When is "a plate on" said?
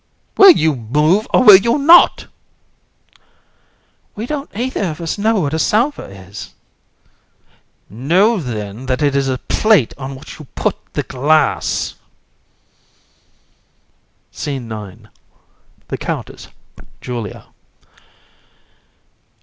9.29-10.15